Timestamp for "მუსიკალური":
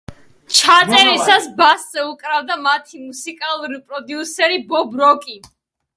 3.05-3.81